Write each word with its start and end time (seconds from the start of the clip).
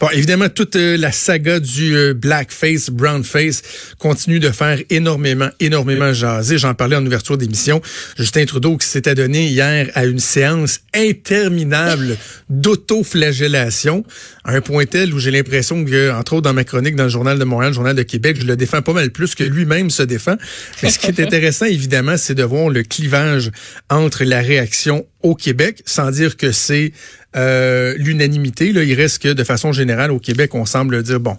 Bon, 0.00 0.08
évidemment, 0.10 0.48
toute 0.48 0.76
euh, 0.76 0.96
la 0.96 1.12
saga 1.12 1.60
du 1.60 1.96
euh, 1.96 2.14
blackface, 2.14 2.90
brownface 2.90 3.62
continue 3.98 4.40
de 4.40 4.50
faire 4.50 4.78
énormément, 4.90 5.48
énormément 5.60 6.12
jaser. 6.12 6.58
J'en 6.58 6.74
parlais 6.74 6.96
en 6.96 7.06
ouverture 7.06 7.38
d'émission. 7.38 7.80
Justin 8.18 8.44
Trudeau 8.44 8.76
qui 8.76 8.86
s'était 8.86 9.14
donné 9.14 9.46
hier 9.46 9.90
à 9.94 10.04
une 10.04 10.18
séance 10.18 10.80
interminable 10.94 12.16
d'autoflagellation, 12.50 14.04
à 14.44 14.52
un 14.52 14.60
point 14.60 14.86
tel 14.86 15.14
où 15.14 15.18
j'ai 15.18 15.30
l'impression 15.30 15.84
que, 15.84 16.10
entre 16.10 16.34
autres 16.34 16.42
dans 16.42 16.54
ma 16.54 16.64
chronique 16.64 16.96
dans 16.96 17.04
le 17.04 17.10
Journal 17.10 17.38
de 17.38 17.44
Montréal, 17.44 17.70
le 17.70 17.74
Journal 17.74 17.96
de 17.96 18.02
Québec, 18.02 18.38
je 18.40 18.46
le 18.46 18.56
défends 18.56 18.82
pas 18.82 18.92
mal 18.92 19.10
plus 19.10 19.34
que 19.34 19.44
lui-même 19.44 19.90
se 19.90 20.02
défend. 20.02 20.36
Mais 20.82 20.90
ce 20.90 20.98
qui 20.98 21.06
est 21.06 21.20
intéressant, 21.24 21.66
évidemment, 21.66 22.16
c'est 22.16 22.34
de 22.34 22.44
voir 22.44 22.68
le 22.68 22.82
clivage 22.82 23.50
entre 23.88 24.24
la 24.24 24.40
réaction 24.40 25.06
au 25.22 25.34
Québec, 25.34 25.82
sans 25.86 26.10
dire 26.10 26.36
que 26.36 26.52
c'est 26.52 26.92
euh, 27.36 27.94
l'unanimité. 27.98 28.72
Là, 28.72 28.82
il 28.82 28.94
reste 28.94 29.22
que 29.22 29.32
de 29.32 29.44
façon 29.44 29.72
générale 29.72 30.10
au 30.10 30.18
Québec, 30.18 30.54
on 30.54 30.64
semble 30.64 31.02
dire 31.02 31.20
bon, 31.20 31.36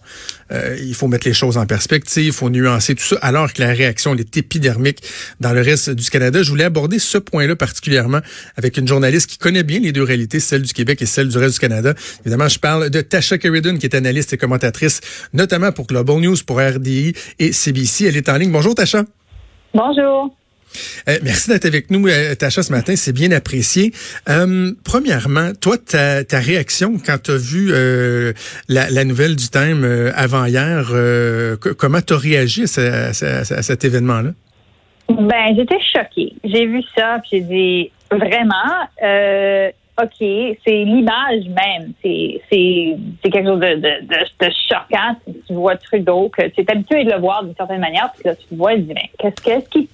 euh, 0.51 0.77
il 0.81 0.93
faut 0.93 1.07
mettre 1.07 1.27
les 1.27 1.33
choses 1.33 1.57
en 1.57 1.65
perspective, 1.65 2.25
il 2.25 2.31
faut 2.31 2.49
nuancer 2.49 2.95
tout 2.95 3.03
ça, 3.03 3.17
alors 3.21 3.51
que 3.53 3.61
la 3.61 3.73
réaction 3.73 4.13
elle 4.13 4.19
est 4.19 4.37
épidermique 4.37 5.01
dans 5.39 5.53
le 5.53 5.61
reste 5.61 5.89
du 5.89 6.09
Canada. 6.09 6.43
Je 6.43 6.49
voulais 6.49 6.63
aborder 6.63 6.99
ce 6.99 7.17
point-là 7.17 7.55
particulièrement 7.55 8.19
avec 8.55 8.77
une 8.77 8.87
journaliste 8.87 9.29
qui 9.29 9.37
connaît 9.37 9.63
bien 9.63 9.79
les 9.79 9.91
deux 9.91 10.03
réalités, 10.03 10.39
celle 10.39 10.61
du 10.61 10.73
Québec 10.73 11.01
et 11.01 11.05
celle 11.05 11.29
du 11.29 11.37
reste 11.37 11.55
du 11.55 11.59
Canada. 11.59 11.93
Évidemment, 12.21 12.47
je 12.47 12.59
parle 12.59 12.89
de 12.89 13.01
Tasha 13.01 13.37
Keridan, 13.37 13.77
qui 13.77 13.85
est 13.85 13.95
analyste 13.95 14.33
et 14.33 14.37
commentatrice, 14.37 15.01
notamment 15.33 15.71
pour 15.71 15.87
Global 15.87 16.19
News, 16.19 16.37
pour 16.45 16.59
RDI 16.59 17.13
et 17.39 17.51
CBC. 17.51 18.05
Elle 18.05 18.17
est 18.17 18.29
en 18.29 18.37
ligne. 18.37 18.51
Bonjour 18.51 18.75
Tasha. 18.75 19.03
Bonjour. 19.73 20.35
Euh, 21.07 21.17
merci 21.23 21.49
d'être 21.49 21.65
avec 21.65 21.91
nous, 21.91 22.07
euh, 22.07 22.35
Tacha, 22.35 22.63
ce 22.63 22.71
matin. 22.71 22.95
C'est 22.95 23.13
bien 23.13 23.31
apprécié. 23.31 23.91
Euh, 24.29 24.71
premièrement, 24.83 25.51
toi, 25.59 25.77
ta, 25.77 26.23
réaction 26.39 26.93
quand 27.03 27.17
tu 27.23 27.31
as 27.31 27.37
vu 27.37 27.71
la, 28.69 29.03
nouvelle 29.03 29.35
du 29.35 29.49
Time 29.49 30.11
avant-hier, 30.15 30.91
comment 31.77 32.01
tu 32.01 32.13
as 32.13 32.17
réagi 32.17 32.63
à, 32.63 33.13
cet 33.13 33.85
événement-là? 33.85 34.31
Ben, 35.09 35.55
j'étais 35.55 35.79
choquée. 35.93 36.33
J'ai 36.43 36.65
vu 36.65 36.81
ça, 36.95 37.21
j'ai 37.31 37.41
dit, 37.41 37.91
vraiment, 38.11 38.87
OK, 39.99 40.17
c'est 40.19 40.83
l'image 40.83 41.45
même. 41.47 41.93
C'est, 42.03 42.39
c'est, 42.49 42.95
quelque 43.23 43.47
chose 43.47 43.59
de, 43.59 43.75
de, 43.75 44.05
de, 44.05 44.51
choquant. 44.69 45.15
Tu 45.47 45.53
vois 45.53 45.75
Trudeau, 45.77 46.29
que 46.29 46.47
tu 46.49 46.61
es 46.61 46.71
habitué 46.71 47.03
de 47.03 47.11
le 47.11 47.19
voir 47.19 47.43
d'une 47.43 47.55
certaine 47.55 47.81
manière, 47.81 48.11
puis 48.13 48.23
là, 48.25 48.35
tu 48.35 48.45
vois, 48.51 48.73
il 48.73 48.85
dit, 48.85 48.93
mais 48.93 49.09
qu'est-ce, 49.17 49.41
qu'est-ce 49.41 49.69
qui. 49.69 49.89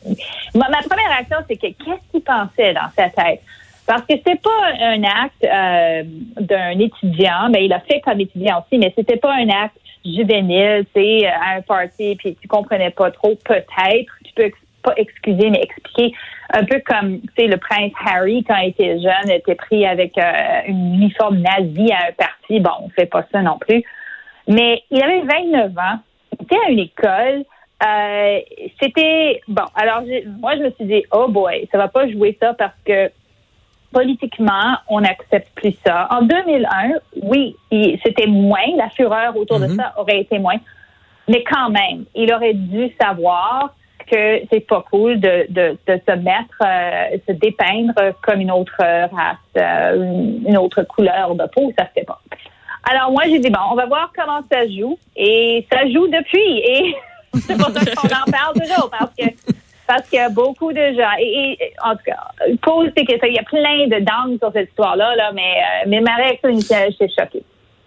Ma, 0.54 0.66
première 0.66 1.10
réaction, 1.10 1.38
c'est 1.48 1.56
que 1.56 1.68
qu'est-ce 1.68 2.12
qu'il 2.12 2.22
pensait 2.22 2.74
dans 2.74 2.90
sa 2.96 3.10
tête? 3.10 3.42
Parce 3.86 4.02
que 4.04 4.14
c'est 4.26 4.42
pas 4.42 4.50
un 4.82 5.04
acte 5.04 5.44
euh, 5.44 6.04
d'un 6.40 6.80
étudiant, 6.80 7.50
mais 7.50 7.66
il 7.66 7.74
a 7.74 7.80
fait 7.80 8.02
comme 8.02 8.20
étudiant 8.20 8.60
aussi, 8.60 8.78
mais 8.78 8.94
c'était 8.96 9.18
pas 9.18 9.34
un 9.34 9.50
acte 9.50 9.78
juvénile, 10.06 10.86
tu 10.94 11.02
sais, 11.02 11.28
à 11.28 11.58
un 11.58 11.62
party, 11.62 12.16
puis 12.16 12.36
tu 12.42 12.48
comprenais 12.48 12.92
pas 12.92 13.12
trop, 13.12 13.36
peut-être. 13.46 14.14
Tu 14.26 14.34
peux 14.36 14.52
pas 14.84 14.94
excuser, 14.98 15.50
mais 15.50 15.62
expliquer. 15.62 16.14
Un 16.56 16.66
peu 16.66 16.82
comme, 16.86 17.20
tu 17.22 17.28
sais, 17.38 17.48
le 17.48 17.58
prince 17.58 17.92
Harry, 18.06 18.44
quand 18.44 18.56
il 18.58 18.70
était 18.70 19.00
jeune, 19.00 19.30
était 19.32 19.56
pris 19.56 19.86
avec 19.88 20.18
euh, 20.18 20.62
une 20.68 20.96
uniforme 20.96 21.40
nazi 21.40 21.92
à 21.92 22.10
un 22.10 22.12
parti. 22.12 22.60
Bon, 22.60 22.70
on 22.84 22.90
fait 22.90 23.08
pas 23.08 23.26
ça 23.32 23.42
non 23.42 23.58
plus. 23.58 23.84
Mais 24.48 24.84
il 24.92 25.02
avait 25.02 25.22
29 25.22 25.78
ans. 25.78 26.00
Il 26.40 26.44
était 26.44 26.58
à 26.66 26.70
une 26.70 26.80
école. 26.80 27.44
Euh, 27.86 28.40
c'était 28.80 29.42
bon. 29.48 29.64
Alors 29.76 30.04
moi, 30.40 30.56
je 30.56 30.64
me 30.64 30.72
suis 30.72 30.86
dit, 30.86 31.04
oh 31.12 31.28
boy, 31.28 31.68
ça 31.72 31.78
va 31.78 31.88
pas 31.88 32.08
jouer 32.08 32.38
ça 32.40 32.54
parce 32.54 32.76
que 32.86 33.10
politiquement, 33.92 34.78
on 34.88 35.02
n'accepte 35.02 35.50
plus 35.56 35.76
ça. 35.86 36.08
En 36.12 36.22
2001, 36.22 36.94
oui, 37.24 37.56
c'était 38.04 38.28
moins. 38.28 38.76
La 38.78 38.90
fureur 38.90 39.36
autour 39.38 39.60
de 39.60 39.68
mm-hmm. 39.68 39.76
ça 39.76 39.94
aurait 39.98 40.20
été 40.20 40.40
moins. 40.40 40.60
Mais 41.28 41.44
quand 41.44 41.70
même, 41.70 42.06
il 42.16 42.34
aurait 42.34 42.54
dû 42.54 42.92
savoir 43.00 43.74
que 44.06 44.42
c'est 44.52 44.68
pas 44.68 44.84
cool 44.90 45.20
de, 45.20 45.46
de, 45.50 45.78
de 45.88 46.02
se 46.08 46.16
mettre, 46.18 46.62
euh, 46.62 47.18
se 47.28 47.34
dépeindre 47.34 47.94
comme 48.22 48.42
une 48.42 48.52
autre 48.52 48.76
race, 48.78 49.38
euh, 49.58 49.96
une 50.48 50.58
autre 50.58 50.84
couleur 50.84 51.36
de 51.36 51.46
peau, 51.54 51.72
ça 51.78 51.86
se 51.88 51.92
fait 51.94 52.06
pas. 52.06 52.22
Alors 52.84 53.12
moi 53.12 53.24
j'ai 53.26 53.40
dit 53.40 53.50
bon, 53.50 53.60
on 53.72 53.76
va 53.76 53.86
voir 53.86 54.12
comment 54.16 54.42
ça 54.52 54.68
joue 54.68 54.98
et 55.16 55.66
ça 55.72 55.88
joue 55.90 56.08
depuis 56.08 56.60
et 56.60 56.96
c'est 57.40 57.58
pour 57.58 57.70
ça 57.70 57.80
qu'on 57.80 58.08
en 58.08 58.32
parle 58.32 58.54
toujours 58.60 58.90
parce 58.90 59.14
que 59.18 59.26
parce 59.86 60.08
qu'il 60.10 60.18
y 60.18 60.22
a 60.22 60.30
beaucoup 60.30 60.72
de 60.72 60.94
gens 60.94 61.12
et, 61.20 61.58
en 61.84 61.92
tout 61.96 62.04
cas 62.06 62.18
pose 62.62 62.94
des 62.94 63.06
questions. 63.06 63.28
Il 63.28 63.36
y 63.36 63.40
a 63.40 63.44
plein 63.44 63.88
de 63.88 64.04
dangers 64.04 64.38
sur 64.38 64.52
cette 64.54 64.70
histoire 64.70 64.96
là 64.96 65.16
là, 65.16 65.32
mais 65.34 65.42
euh, 65.42 65.88
mais 65.88 66.02
ma 66.02 66.16
réaction 66.16 66.52
j'étais 66.52 67.10
choquée. 67.10 67.44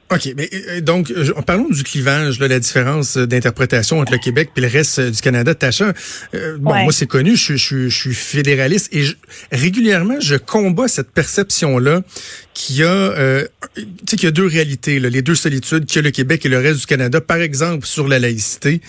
OK, 0.09 0.35
mais 0.37 0.49
euh, 0.53 0.81
donc 0.81 1.13
parlons 1.47 1.69
du 1.69 1.83
clivage, 1.83 2.39
là, 2.39 2.47
la 2.47 2.61
différence 2.61 3.17
d'interprétation 3.17 3.99
entre 3.99 4.13
le 4.13 4.19
Québec 4.19 4.51
et 4.57 4.61
le 4.61 4.69
reste 4.69 5.01
du 5.01 5.21
Canada. 5.21 5.55
Tacha, 5.55 5.93
euh, 6.35 6.59
bon, 6.59 6.75
moi 6.85 6.93
c'est 6.93 7.09
connu, 7.09 7.35
je, 7.35 7.57
je, 7.57 7.89
je, 7.89 7.97
suis 7.97 8.15
fédéraliste 8.15 8.89
et 8.95 9.05
régulièrement 9.51 10.21
je 10.21 10.37
combats 10.37 10.87
cette 10.87 11.11
perception-là 11.11 12.03
qu'il 12.57 12.77
y 12.77 12.83
a, 12.85 12.87
euh, 12.87 13.47
qu'il 14.07 14.25
y 14.25 14.27
a 14.27 14.31
deux 14.31 14.47
réalités, 14.47 14.99
les 14.99 15.21
deux 15.21 15.35
solitudes, 15.35 15.85
a 15.95 16.01
le 16.01 16.11
Québec 16.11 16.47
et 16.47 16.49
le 16.49 16.57
reste 16.57 16.81
du 16.81 16.87
Canada. 16.87 17.21
Par 17.21 17.37
exemple, 17.37 17.87
sur 17.87 18.09
la 18.09 18.19
laïcité, 18.19 18.81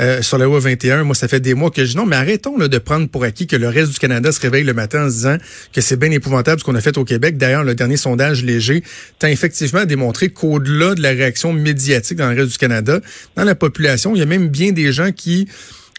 euh, 0.00 0.22
sur 0.22 0.38
la 0.38 0.46
loi 0.46 0.58
21, 0.58 1.04
moi, 1.04 1.14
ça 1.14 1.28
fait 1.28 1.38
des 1.38 1.54
mois 1.54 1.70
que 1.70 1.84
je 1.84 1.90
dis 1.92 1.96
non, 1.96 2.04
mais 2.04 2.16
arrêtons 2.16 2.58
de 2.58 2.78
prendre 2.78 3.08
pour 3.08 3.22
acquis 3.22 3.46
que 3.46 3.54
le 3.54 3.68
reste 3.68 3.92
du 3.92 4.00
Canada 4.00 4.32
se 4.32 4.40
réveille 4.40 4.64
le 4.64 4.74
matin 4.74 5.06
en 5.06 5.08
se 5.08 5.14
disant 5.14 5.36
que 5.72 5.80
c'est 5.80 5.96
bien 5.96 6.10
épouvantable 6.10 6.58
ce 6.58 6.64
qu'on 6.64 6.74
a 6.74 6.80
fait 6.80 6.98
au 6.98 7.04
Québec. 7.04 7.36
D'ailleurs, 7.36 7.62
le 7.62 7.76
dernier 7.76 7.96
sondage 7.96 8.42
léger 8.42 8.82
t'a 9.20 9.30
effectivement 9.30 9.84
démontré 9.84 10.30
qu'au-delà 10.30 10.96
de 10.96 11.00
la 11.00 11.10
réaction 11.10 11.52
médiatique 11.52 12.18
dans 12.18 12.28
le 12.28 12.34
reste 12.34 12.50
du 12.50 12.58
Canada, 12.58 13.00
dans 13.36 13.44
la 13.44 13.54
population, 13.54 14.16
il 14.16 14.18
y 14.18 14.22
a 14.22 14.26
même 14.26 14.48
bien 14.48 14.72
des 14.72 14.92
gens 14.92 15.12
qui 15.12 15.46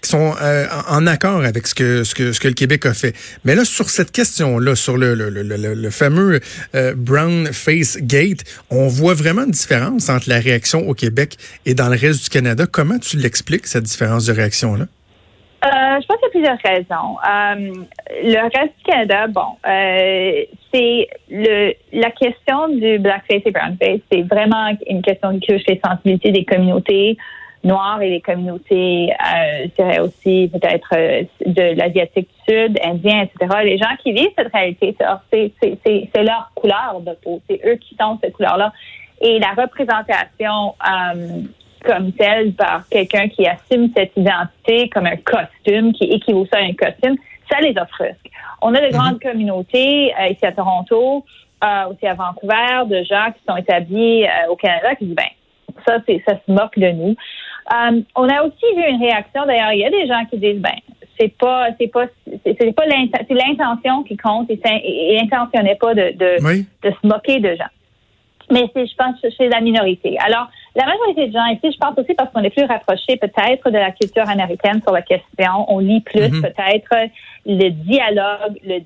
qui 0.03 0.09
sont 0.09 0.36
euh, 0.41 0.66
en 0.90 1.08
accord 1.08 1.44
avec 1.44 1.66
ce 1.66 1.74
que, 1.74 2.03
ce, 2.03 2.14
que, 2.14 2.34
ce 2.34 2.40
que 2.40 2.50
le 2.50 2.53
Québec 2.53 2.86
a 2.86 2.94
fait. 2.94 3.16
Mais 3.46 3.56
là, 3.56 3.66
sur 3.66 3.90
cette 3.90 4.12
question-là, 4.12 4.75
sur 4.75 4.97
le, 4.97 5.16
le, 5.16 5.30
le, 5.30 5.44
le 5.74 5.90
fameux 5.90 6.41
euh, 6.75 6.94
Brown 6.96 7.47
Face 7.52 7.97
Gate, 8.00 8.44
on 8.69 8.88
voit 8.88 9.13
vraiment 9.13 9.44
une 9.46 9.52
différence 9.52 10.09
entre 10.09 10.30
la 10.30 10.40
réaction 10.40 10.88
au 10.88 10.94
Québec 10.94 11.38
et 11.66 11.74
dans 11.74 11.88
le 11.88 11.97
reste 11.97 12.25
du 12.25 12.30
Canada. 12.30 12.66
Comment 12.69 13.00
tu 13.00 13.18
l'expliques, 13.18 13.66
cette 13.66 13.86
différence 13.86 14.25
de 14.25 14.34
réaction-là? 14.34 14.86
Euh, 15.66 16.02
je 16.02 16.06
pense 16.06 16.18
qu'il 16.18 16.42
y 16.44 16.47
a 16.47 16.58
plusieurs 16.58 16.74
raisons. 16.74 17.16
Euh, 17.25 17.86
le 18.22 18.42
reste 18.44 18.74
du 18.80 18.84
Canada, 18.86 19.28
bon, 19.28 19.56
euh, 19.66 20.44
c'est 20.74 21.08
le 21.31 21.74
la 21.94 22.12
question 22.12 22.68
du 22.68 23.00
blackface 23.00 23.44
et 23.46 23.52
brownface, 23.52 24.02
c'est 24.12 24.24
vraiment 24.24 24.78
une 24.90 25.02
question 25.02 25.40
qui 25.40 25.47
touche 25.47 25.62
les 25.69 25.80
sensibilités 25.81 26.31
des 26.31 26.44
communautés 26.44 27.18
noirs 27.63 28.01
et 28.01 28.09
les 28.09 28.22
communautés, 28.22 29.12
euh, 29.12 29.66
je 29.66 29.84
dirais 29.84 30.00
aussi 30.00 30.50
peut-être 30.51 30.90
euh, 30.96 31.24
de 31.46 31.78
l'Asiatique 31.78 32.28
du 32.28 32.53
Sud, 32.53 32.79
Indien, 32.84 33.24
etc. 33.24 33.62
Les 33.63 33.78
gens 33.78 33.96
qui 34.01 34.12
vivent 34.12 34.31
cette 34.38 34.51
réalité, 34.51 34.96
c'est 35.31 36.24
leur 36.24 36.51
couleur 36.56 37.00
de 37.01 37.13
peau, 37.24 37.41
c'est 37.50 37.62
eux 37.66 37.75
qui 37.75 37.96
sont 38.00 38.19
cette 38.22 38.34
couleur-là. 38.34 38.74
Et 39.22 39.40
la 39.40 39.51
représentation 39.51 40.75
euh, 40.86 41.42
comme 41.86 42.12
telle 42.13 42.54
par 42.54 42.88
quelqu'un 42.89 43.30
qui 43.30 43.48
assume 43.48 43.89
cette 43.95 44.12
identité 44.18 44.89
comme 44.89 45.06
un 45.06 45.18
costume, 45.18 45.94
qui 45.94 46.06
équivaut 46.06 46.45
ça 46.51 46.59
à 46.59 46.63
un 46.63 46.74
costume, 46.74 47.16
ça 47.50 47.59
les 47.62 47.74
offusque. 47.77 48.30
On 48.62 48.74
a 48.74 48.80
de 48.80 48.88
mm-hmm. 48.88 48.92
grandes 48.92 49.21
communautés 49.21 50.13
euh, 50.19 50.27
ici 50.27 50.45
à 50.45 50.51
Toronto, 50.51 51.25
euh, 51.63 51.89
aussi 51.89 52.06
à 52.06 52.13
Vancouver, 52.13 52.86
de 52.88 53.04
gens 53.04 53.31
qui 53.31 53.42
sont 53.48 53.56
établis 53.56 54.25
au 54.50 54.56
Canada 54.57 54.95
qui 54.95 55.06
disent, 55.06 55.16
ben, 55.16 55.24
ça, 55.86 55.98
c'est, 56.06 56.21
ça 56.27 56.36
se 56.36 56.51
moque 56.51 56.77
de 56.77 56.89
nous. 56.92 57.16
Euh, 57.71 58.01
on 58.15 58.27
a 58.27 58.44
aussi 58.44 58.65
vu 58.75 58.83
une 58.89 59.01
réaction. 59.01 59.45
D'ailleurs, 59.45 59.71
il 59.74 59.80
y 59.80 59.86
a 59.86 59.89
des 59.89 60.07
gens 60.07 60.25
qui 60.30 60.38
disent, 60.38 60.60
ben, 60.60 60.75
c'est 61.19 61.33
pas, 61.38 61.68
c'est 61.80 61.88
pas, 61.88 62.06
c'est, 62.45 62.75
pas 62.75 62.86
l'intention 62.86 64.04
qui 64.04 64.18
compte. 64.18 64.50
Et, 64.50 64.60
et 64.65 65.19
intentionnait 65.21 65.75
pas 65.75 65.94
de, 65.94 66.12
de, 66.18 66.38
de 66.83 66.92
se 66.92 67.07
moquer 67.07 67.39
de 67.39 67.56
gens. 67.56 67.71
Mais 68.51 68.69
c'est, 68.74 68.86
je 68.86 68.95
pense, 68.95 69.15
chez 69.38 69.48
la 69.48 69.62
minorité. 69.62 70.18
Alors, 70.19 70.50
la 70.75 70.86
majorité 70.86 71.27
des 71.27 71.31
gens 71.31 71.45
ici, 71.45 71.71
je 71.71 71.77
pense 71.77 71.98
aussi 71.98 72.13
parce 72.13 72.31
qu'on 72.33 72.44
est 72.44 72.50
plus 72.50 72.65
rapproché 72.65 73.15
peut-être 73.15 73.69
de 73.69 73.77
la 73.77 73.92
culture 73.92 74.27
américaine 74.27 74.81
sur 74.81 74.92
la 74.92 75.01
question. 75.01 75.66
On 75.69 75.80
lit 75.80 76.01
plus 76.01 76.19
mm-hmm. 76.19 76.42
peut-être 76.42 77.09
le 77.45 77.69
dialogue, 77.69 78.59
le, 78.66 78.80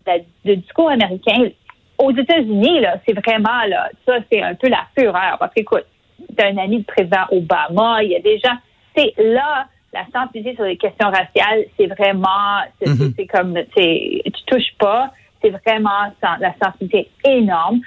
le 0.46 0.56
discours 0.58 0.92
américain 0.92 1.50
aux 1.98 2.12
États-Unis, 2.12 2.82
là, 2.82 2.98
c'est 3.06 3.14
vraiment 3.14 3.64
là, 3.68 3.90
ça, 4.06 4.18
c'est 4.32 4.42
un 4.42 4.54
peu 4.54 4.70
la 4.70 4.86
fureur. 4.98 5.38
Parce 5.40 5.54
qu'écoute, 5.54 5.86
un 6.40 6.58
ami 6.58 6.78
du 6.78 6.84
président 6.84 7.26
Obama, 7.32 8.04
il 8.04 8.12
y 8.12 8.16
a 8.16 8.20
des 8.20 8.40
gens. 8.40 8.56
C'est 8.98 9.14
là, 9.18 9.68
la 9.94 10.06
sensibilité 10.12 10.56
sur 10.56 10.66
les 10.66 10.78
questions 10.78 11.10
raciales, 11.10 11.66
c'est 11.78 11.86
vraiment, 11.86 12.62
c'est 12.82 12.90
mm-hmm. 12.90 13.28
comme, 13.28 13.60
tu 13.76 14.44
touches 14.48 14.74
pas, 14.80 15.12
c'est 15.42 15.52
vraiment 15.52 16.12
la 16.22 16.54
sensibilité 16.62 17.10
énorme. 17.24 17.80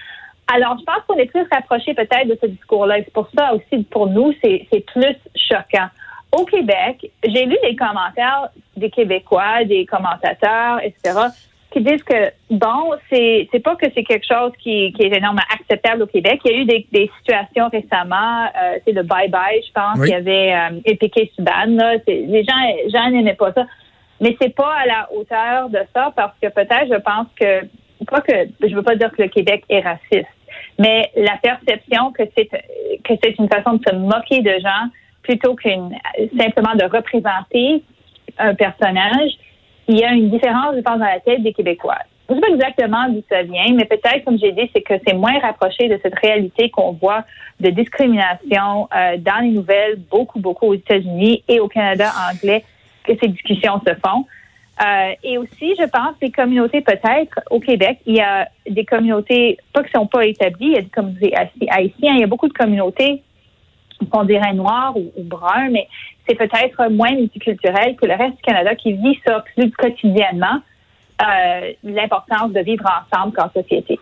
Alors, 0.53 0.77
je 0.79 0.85
pense 0.85 1.03
qu'on 1.07 1.17
est 1.17 1.27
plus 1.27 1.47
rapproché 1.53 1.95
peut-être 1.95 2.29
de 2.29 2.39
ce 2.41 2.47
discours-là. 2.47 2.97
C'est 3.05 3.13
pour 3.13 3.29
ça 3.37 3.55
aussi, 3.55 3.83
pour 3.85 4.09
nous, 4.09 4.33
c'est 4.43 4.67
plus 4.93 5.17
choquant. 5.35 5.89
Au 6.33 6.45
Québec, 6.45 7.11
j'ai 7.25 7.45
lu 7.45 7.57
des 7.63 7.75
commentaires 7.75 8.49
des 8.77 8.91
Québécois, 8.91 9.65
des 9.65 9.85
commentateurs, 9.85 10.81
etc., 10.83 11.19
qui 11.71 11.81
disent 11.83 12.03
que 12.03 12.33
bon, 12.51 12.93
c'est 13.09 13.49
c'est 13.53 13.61
pas 13.61 13.77
que 13.77 13.87
c'est 13.95 14.03
quelque 14.03 14.27
chose 14.27 14.53
qui, 14.59 14.93
qui 14.93 15.03
est 15.03 15.17
énormément 15.17 15.47
acceptable 15.53 16.03
au 16.03 16.07
Québec. 16.07 16.41
Il 16.45 16.51
y 16.51 16.55
a 16.55 16.59
eu 16.59 16.65
des, 16.65 16.87
des 16.91 17.11
situations 17.19 17.69
récemment, 17.69 18.45
euh, 18.47 18.79
c'est 18.85 18.93
le 18.93 19.03
bye 19.03 19.29
bye, 19.29 19.63
je 19.67 19.73
pense, 19.73 19.99
il 20.05 20.11
y 20.11 20.15
avait 20.15 20.53
euh, 20.53 20.81
Epiqué 20.85 21.31
Suban. 21.35 21.67
Là, 21.67 21.97
les 22.07 22.45
gens, 22.45 22.91
gens 22.93 23.11
n'aimaient 23.11 23.35
pas 23.35 23.53
ça, 23.53 23.67
mais 24.21 24.37
c'est 24.41 24.55
pas 24.55 24.75
à 24.75 24.87
la 24.87 25.09
hauteur 25.13 25.69
de 25.69 25.81
ça 25.95 26.13
parce 26.17 26.35
que 26.43 26.49
peut-être, 26.49 26.89
je 26.91 27.01
pense 27.01 27.29
que 27.39 27.67
pas 28.07 28.21
que 28.23 28.33
je 28.67 28.75
veux 28.75 28.83
pas 28.83 28.97
dire 28.97 29.13
que 29.13 29.23
le 29.23 29.29
Québec 29.29 29.63
est 29.69 29.81
raciste, 29.81 30.29
mais 30.79 31.11
la 31.15 31.37
perception 31.37 32.11
que 32.13 32.25
c'est 32.37 32.47
que 32.47 33.15
c'est 33.23 33.39
une 33.39 33.49
façon 33.49 33.75
de 33.75 33.83
se 33.89 33.95
moquer 33.95 34.43
de 34.43 34.59
gens 34.61 34.89
plutôt 35.23 35.55
qu'une 35.55 35.95
simplement 36.37 36.75
de 36.75 36.85
représenter 36.85 37.85
un 38.39 38.55
personnage, 38.55 39.33
il 39.91 39.99
y 39.99 40.05
a 40.05 40.13
une 40.13 40.31
différence, 40.31 40.75
je 40.77 40.81
pense, 40.81 40.99
dans 40.99 41.05
la 41.05 41.21
tête 41.21 41.43
des 41.43 41.53
Québécois. 41.53 41.99
Je 42.29 42.35
ne 42.35 42.41
sais 42.41 42.47
pas 42.47 42.55
exactement 42.55 43.09
d'où 43.09 43.23
ça 43.29 43.43
vient, 43.43 43.75
mais 43.75 43.85
peut-être, 43.85 44.25
comme 44.25 44.39
j'ai 44.39 44.53
dit, 44.53 44.71
c'est 44.73 44.83
que 44.83 44.95
c'est 45.05 45.15
moins 45.15 45.39
rapproché 45.41 45.89
de 45.89 45.99
cette 46.01 46.15
réalité 46.17 46.71
qu'on 46.71 46.93
voit 46.93 47.25
de 47.59 47.71
discrimination 47.71 48.89
euh, 48.95 49.17
dans 49.19 49.43
les 49.43 49.51
nouvelles, 49.51 49.99
beaucoup, 50.11 50.39
beaucoup 50.39 50.67
aux 50.67 50.75
États-Unis 50.75 51.43
et 51.49 51.59
au 51.59 51.67
Canada 51.67 52.13
anglais, 52.31 52.65
que 53.03 53.13
ces 53.21 53.29
discussions 53.29 53.81
se 53.85 53.95
font. 53.95 54.27
Euh, 54.81 55.13
et 55.25 55.39
aussi, 55.39 55.75
je 55.77 55.89
pense, 55.89 56.19
des 56.21 56.31
communautés 56.31 56.81
peut-être 56.81 57.41
au 57.51 57.59
Québec, 57.59 57.99
il 58.07 58.17
y 58.17 58.21
a 58.21 58.49
des 58.69 58.85
communautés, 58.85 59.59
pas 59.73 59.83
qui 59.83 59.91
ne 59.95 60.01
sont 60.01 60.07
pas 60.07 60.25
établies, 60.25 60.67
il 60.67 60.73
y 60.73 60.79
a 60.79 60.83
des 60.83 60.89
communautés 60.89 61.35
haïtiennes, 61.69 62.15
il 62.15 62.21
y 62.21 62.25
a 62.25 62.29
beaucoup 62.29 62.49
de 62.49 62.55
communautés 62.55 63.23
qu'on 64.11 64.25
dirait 64.25 64.55
noir 64.55 64.97
ou, 64.97 65.13
ou 65.17 65.23
brun, 65.23 65.69
mais 65.71 65.87
c'est 66.31 66.37
peut-être 66.37 66.91
moins 66.91 67.13
multiculturel 67.13 67.97
que 67.97 68.07
le 68.07 68.15
reste 68.15 68.37
du 68.37 68.43
Canada 68.43 68.75
qui 68.77 68.93
vit 68.93 69.19
ça 69.27 69.45
plus 69.55 69.71
quotidiennement, 69.73 70.61
euh, 71.23 71.73
l'importance 71.83 72.53
de 72.53 72.61
vivre 72.61 72.85
ensemble 72.87 73.35
qu'en 73.35 73.51
société. 73.51 73.99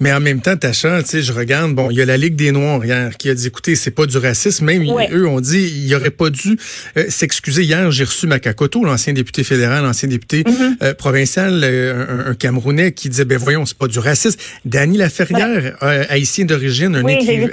Mais 0.00 0.12
en 0.12 0.20
même 0.20 0.40
temps, 0.40 0.56
Tacha, 0.56 1.02
tu 1.02 1.08
sais, 1.08 1.22
je 1.22 1.32
regarde, 1.32 1.74
bon, 1.74 1.90
il 1.90 1.96
y 1.96 2.02
a 2.02 2.04
la 2.04 2.16
Ligue 2.16 2.36
des 2.36 2.52
Noirs 2.52 2.84
hier 2.84 3.16
qui 3.16 3.30
a 3.30 3.34
dit, 3.34 3.46
écoutez, 3.46 3.76
c'est 3.76 3.90
pas 3.90 4.06
du 4.06 4.16
racisme. 4.18 4.64
Même 4.64 4.84
eux 5.12 5.26
ont 5.26 5.40
dit, 5.40 5.84
il 5.86 5.94
aurait 5.94 6.10
pas 6.10 6.30
dû 6.30 6.58
euh, 6.96 7.04
s'excuser. 7.08 7.62
Hier, 7.62 7.90
j'ai 7.90 8.04
reçu 8.04 8.26
Makakoto, 8.26 8.84
l'ancien 8.84 9.12
député 9.12 9.44
fédéral, 9.44 9.84
l'ancien 9.84 10.08
député 10.08 10.42
mm-hmm. 10.42 10.76
euh, 10.82 10.94
provincial, 10.94 11.60
euh, 11.62 12.30
un, 12.30 12.34
Camerounais, 12.34 12.92
qui 12.92 13.08
disait, 13.08 13.24
ben 13.24 13.38
voyons, 13.38 13.66
c'est 13.66 13.78
pas 13.78 13.86
du 13.86 13.98
racisme. 13.98 14.38
Danny 14.64 14.98
Laferrière, 14.98 15.76
haïtien 15.80 16.44
d'origine, 16.44 16.96
un, 16.96 17.06
écrivain, 17.06 17.48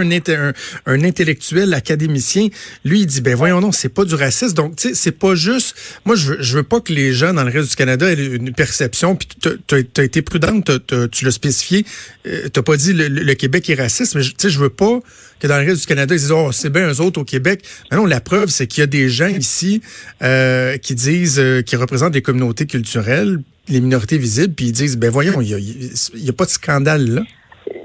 un, 0.00 0.52
un, 0.86 1.04
intellectuel, 1.04 1.74
académicien, 1.74 2.48
lui, 2.84 3.00
il 3.00 3.06
dit, 3.06 3.20
ben 3.20 3.34
voyons 3.34 3.60
non, 3.60 3.72
c'est 3.72 3.88
pas 3.88 4.04
du 4.04 4.14
racisme. 4.14 4.54
Donc, 4.54 4.76
tu 4.76 4.88
sais, 4.88 4.94
c'est 4.94 5.12
pas 5.12 5.34
juste. 5.34 5.74
Moi, 6.04 6.16
je 6.16 6.32
veux, 6.32 6.36
je 6.40 6.56
veux 6.56 6.62
pas 6.62 6.80
que 6.80 6.92
les 6.92 7.12
gens 7.12 7.34
dans 7.34 7.44
le 7.44 7.50
reste 7.50 7.70
du 7.70 7.76
Canada 7.76 8.10
aient 8.10 8.14
une 8.14 8.52
perception. 8.52 9.16
Puis, 9.16 9.28
tu 9.40 9.74
as, 9.74 10.02
été 10.02 10.22
prudente, 10.22 10.70
tu 11.10 11.24
l'as 11.24 11.30
spécifié 11.30 11.79
tu 11.82 12.30
euh, 12.30 12.48
T'as 12.48 12.62
pas 12.62 12.76
dit 12.76 12.92
le, 12.92 13.34
Québec 13.34 13.68
est 13.70 13.74
raciste, 13.74 14.14
mais 14.14 14.22
je, 14.22 14.32
je 14.36 14.58
veux 14.58 14.70
pas 14.70 15.00
que 15.38 15.46
dans 15.46 15.58
le 15.58 15.64
reste 15.64 15.82
du 15.82 15.86
Canada, 15.86 16.14
ils 16.14 16.18
disent 16.18 16.32
oh 16.32 16.52
c'est 16.52 16.70
bien 16.70 16.88
eux 16.88 17.00
autres 17.00 17.20
au 17.20 17.24
Québec. 17.24 17.62
Mais 17.90 17.96
non, 17.96 18.06
la 18.06 18.20
preuve 18.20 18.48
c'est 18.48 18.66
qu'il 18.66 18.80
y 18.80 18.84
a 18.84 18.86
des 18.86 19.08
gens 19.08 19.28
ici 19.28 19.80
euh, 20.22 20.76
qui 20.78 20.94
disent, 20.94 21.40
euh, 21.40 21.62
qui 21.62 21.76
représentent 21.76 22.12
des 22.12 22.22
communautés 22.22 22.66
culturelles, 22.66 23.38
les 23.68 23.80
minorités 23.80 24.18
visibles, 24.18 24.54
puis 24.54 24.66
ils 24.66 24.72
disent 24.72 24.96
ben 24.96 25.10
voyons, 25.10 25.40
il 25.40 25.48
y 25.48 26.28
a, 26.28 26.32
pas 26.32 26.44
de 26.44 26.50
scandale 26.50 27.06
là. 27.06 27.22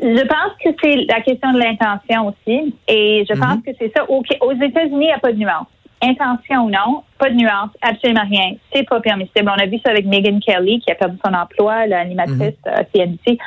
Je 0.01 0.27
pense 0.27 0.51
que 0.63 0.69
c'est 0.83 0.95
la 1.07 1.21
question 1.21 1.53
de 1.53 1.59
l'intention 1.59 2.27
aussi. 2.27 2.73
Et 2.87 3.25
je 3.29 3.33
pense 3.33 3.57
mhm. 3.57 3.63
que 3.63 3.71
c'est 3.79 3.91
ça. 3.95 4.05
Aux 4.09 4.23
États-Unis, 4.53 5.05
il 5.05 5.07
n'y 5.07 5.11
a 5.11 5.19
pas 5.19 5.31
de 5.31 5.37
nuance 5.37 5.67
intention 6.01 6.65
ou 6.65 6.69
non, 6.69 7.03
pas 7.17 7.29
de 7.29 7.35
nuance, 7.35 7.69
absolument 7.81 8.25
rien. 8.29 8.55
C'est 8.73 8.87
pas 8.87 8.99
permissible. 8.99 9.49
On 9.49 9.61
a 9.61 9.65
vu 9.65 9.79
ça 9.83 9.91
avec 9.91 10.05
Megan 10.05 10.39
Kelly 10.39 10.79
qui 10.79 10.91
a 10.91 10.95
perdu 10.95 11.17
son 11.25 11.33
emploi, 11.33 11.87
l'animatrice 11.87 12.57
mm 12.65 12.69
-hmm. 12.69 12.85
CNBC. 12.93 13.37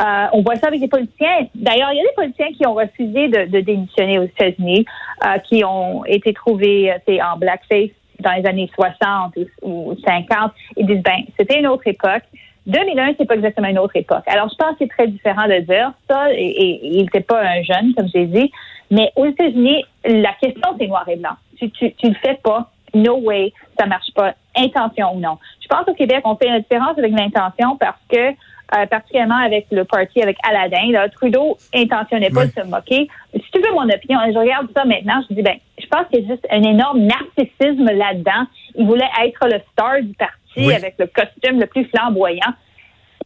Euh, 0.00 0.26
on 0.32 0.42
voit 0.42 0.56
ça 0.56 0.68
avec 0.68 0.80
des 0.80 0.88
politiciens. 0.88 1.46
D'ailleurs, 1.54 1.90
il 1.92 1.98
y 1.98 2.00
a 2.00 2.04
des 2.04 2.14
politiciens 2.16 2.52
qui 2.56 2.66
ont 2.66 2.74
refusé 2.74 3.28
de, 3.28 3.60
démissionner 3.60 4.18
aux 4.18 4.24
États-Unis, 4.24 4.84
euh, 5.24 5.38
qui 5.38 5.64
ont 5.64 6.04
été 6.04 6.32
trouvés 6.32 6.92
euh, 6.92 7.18
en 7.22 7.36
blackface 7.36 7.90
dans 8.20 8.32
les 8.32 8.46
années 8.46 8.70
60 8.74 9.34
ou, 9.62 9.94
50. 10.04 10.52
Ils 10.76 10.86
disent, 10.86 11.02
ben, 11.02 11.20
c'était 11.38 11.58
une 11.60 11.66
autre 11.66 11.86
époque. 11.86 12.24
2001, 12.66 13.14
c'est 13.18 13.26
pas 13.26 13.34
exactement 13.34 13.68
une 13.68 13.78
autre 13.78 13.96
époque. 13.96 14.24
Alors, 14.26 14.48
je 14.48 14.56
pense 14.56 14.72
que 14.72 14.76
c'est 14.80 14.88
très 14.88 15.06
différent 15.06 15.46
de 15.46 15.60
dire 15.60 15.92
ça, 16.08 16.32
et, 16.32 16.80
il 16.82 17.02
n'était 17.02 17.20
pas 17.20 17.40
un 17.42 17.62
jeune, 17.62 17.94
comme 17.94 18.08
j'ai 18.12 18.26
dit. 18.26 18.50
Mais 18.90 19.12
aux 19.16 19.26
États-Unis, 19.26 19.84
la 20.04 20.32
question, 20.40 20.70
c'est 20.78 20.86
noir 20.86 21.06
et 21.08 21.16
blanc. 21.16 21.36
Tu, 21.58 21.70
tu, 21.70 21.92
tu 21.94 22.08
le 22.08 22.14
fais 22.14 22.38
pas. 22.42 22.70
No 22.94 23.18
way, 23.18 23.52
ça 23.78 23.86
marche 23.86 24.12
pas. 24.14 24.34
Intention 24.56 25.14
ou 25.14 25.20
non. 25.20 25.38
Je 25.60 25.66
pense 25.68 25.84
qu'au 25.84 25.94
Québec, 25.94 26.20
on 26.24 26.36
fait 26.36 26.48
une 26.48 26.60
différence 26.60 26.96
avec 26.96 27.12
l'intention 27.12 27.76
parce 27.76 27.98
que, 28.08 28.30
euh, 28.30 28.86
particulièrement 28.86 29.38
avec 29.38 29.66
le 29.72 29.84
parti, 29.84 30.22
avec 30.22 30.36
Aladdin, 30.48 30.92
là, 30.92 31.08
Trudeau 31.08 31.58
intentionnait 31.74 32.30
pas 32.30 32.46
de 32.46 32.52
se 32.52 32.64
moquer. 32.66 33.08
Si 33.34 33.50
tu 33.52 33.60
veux 33.60 33.72
mon 33.72 33.88
opinion, 33.88 34.20
je 34.32 34.38
regarde 34.38 34.68
ça 34.74 34.84
maintenant, 34.84 35.22
je 35.28 35.34
dis, 35.34 35.42
ben, 35.42 35.56
je 35.78 35.86
pense 35.86 36.06
qu'il 36.08 36.20
y 36.20 36.24
a 36.24 36.34
juste 36.34 36.46
un 36.50 36.62
énorme 36.62 37.00
narcissisme 37.00 37.84
là-dedans. 37.84 38.46
Il 38.76 38.86
voulait 38.86 39.10
être 39.24 39.46
le 39.48 39.60
star 39.72 40.00
du 40.00 40.14
parti 40.14 40.72
avec 40.72 40.94
le 40.98 41.06
costume 41.06 41.58
le 41.58 41.66
plus 41.66 41.84
flamboyant. 41.86 42.54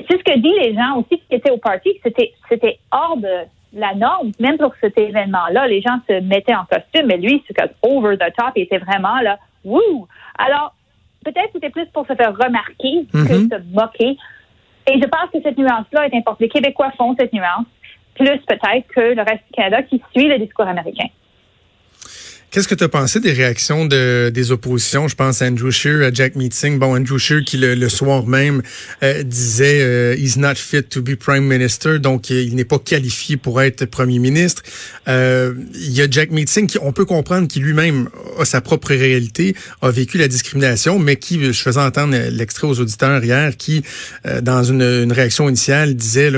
C'est 0.09 0.17
ce 0.17 0.25
que 0.25 0.39
disent 0.39 0.61
les 0.63 0.75
gens 0.75 0.99
aussi 0.99 1.21
qui 1.21 1.35
étaient 1.35 1.51
au 1.51 1.59
parti, 1.59 1.91
c'était, 2.03 2.33
c'était 2.49 2.79
hors 2.91 3.17
de, 3.17 3.45
la 3.79 3.95
norme, 3.95 4.33
même 4.39 4.59
pour 4.59 4.73
cet 4.81 4.99
événement-là, 4.99 5.67
les 5.69 5.81
gens 5.81 5.99
se 6.09 6.21
mettaient 6.21 6.55
en 6.55 6.65
costume, 6.65 7.07
mais 7.07 7.17
lui, 7.17 7.43
comme 7.57 7.69
over 7.83 8.17
the 8.17 8.35
top, 8.37 8.53
il 8.57 8.63
était 8.63 8.79
vraiment 8.79 9.21
là, 9.21 9.39
wouh! 9.65 10.07
Alors, 10.39 10.75
peut-être 11.25 11.51
c'était 11.53 11.71
plus 11.71 11.87
pour 11.87 12.07
se 12.07 12.15
faire 12.15 12.33
remarquer 12.37 13.07
que 13.13 13.19
mm-hmm. 13.19 13.49
se 13.51 13.75
moquer. 13.75 14.17
Et 14.91 15.01
je 15.01 15.07
pense 15.07 15.31
que 15.33 15.41
cette 15.43 15.59
nuance-là 15.59 16.07
est 16.07 16.15
importante. 16.15 16.41
Les 16.41 16.49
Québécois 16.49 16.91
font 16.97 17.15
cette 17.19 17.33
nuance, 17.33 17.67
plus 18.15 18.39
peut-être 18.47 18.89
que 18.89 19.01
le 19.15 19.23
reste 19.23 19.45
du 19.47 19.53
Canada 19.53 19.83
qui 19.83 20.03
suit 20.15 20.29
le 20.29 20.39
discours 20.39 20.67
américain. 20.67 21.09
Qu'est-ce 22.51 22.67
que 22.67 22.75
tu 22.75 22.83
as 22.83 22.89
pensé 22.89 23.21
des 23.21 23.35
réactions 23.35 23.85
de, 23.85 24.31
des 24.33 24.53
oppositions? 24.53 25.07
Je 25.07 25.15
pense 25.15 25.43
à 25.43 25.49
Andrew 25.49 25.71
Scheer, 25.71 26.03
à 26.03 26.11
Jack 26.11 26.35
Meeting. 26.35 26.79
Bon, 26.79 26.97
Andrew 26.97 27.19
Scheer 27.19 27.45
qui 27.45 27.59
le, 27.59 27.89
soir 27.91 28.27
même 28.27 28.63
euh, 29.03 29.23
disait 29.23 29.83
euh, 29.83 30.17
He's 30.17 30.39
not 30.39 30.55
fit 30.55 30.83
to 30.85 31.03
be 31.03 31.15
prime 31.15 31.45
minister, 31.45 31.99
donc 31.99 32.31
il 32.31 32.55
n'est 32.55 32.65
pas 32.65 32.79
qualifié 32.79 33.37
pour 33.37 33.61
être 33.61 33.85
premier 33.85 34.19
ministre. 34.19 34.63
Euh, 35.09 35.53
il 35.75 35.93
y 35.93 36.01
a 36.01 36.09
Jack 36.11 36.31
Meeting 36.31 36.67
qui, 36.67 36.79
on 36.81 36.93
peut 36.93 37.05
comprendre, 37.05 37.49
qui 37.49 37.61
lui-même 37.61 38.09
a 38.39 38.47
sa 38.47 38.63
propre 38.63 38.95
réalité, 38.95 39.55
a 39.83 39.91
vécu 39.91 40.17
la 40.17 40.27
discrimination, 40.29 40.99
mais 40.99 41.17
qui, 41.17 41.45
je 41.45 41.53
faisais 41.53 41.81
entendre 41.81 42.17
l'extrait 42.31 42.67
aux 42.67 42.81
auditeurs 42.81 43.23
hier, 43.23 43.59
qui, 43.59 43.83
dans 44.41 44.65
une, 44.65 44.81
une, 44.81 45.13
réaction 45.13 45.51
initiale, 45.51 45.95
disait 45.95 46.33